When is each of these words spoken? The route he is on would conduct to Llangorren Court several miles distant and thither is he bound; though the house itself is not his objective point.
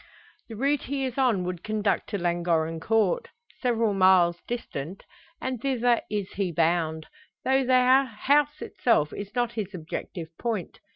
The 0.49 0.55
route 0.55 0.85
he 0.85 1.05
is 1.05 1.19
on 1.19 1.43
would 1.43 1.63
conduct 1.63 2.09
to 2.09 2.17
Llangorren 2.17 2.79
Court 2.79 3.27
several 3.59 3.93
miles 3.93 4.41
distant 4.47 5.03
and 5.39 5.61
thither 5.61 6.01
is 6.09 6.31
he 6.31 6.51
bound; 6.51 7.05
though 7.43 7.63
the 7.63 8.05
house 8.05 8.63
itself 8.63 9.13
is 9.13 9.35
not 9.35 9.51
his 9.51 9.75
objective 9.75 10.29
point. 10.39 10.79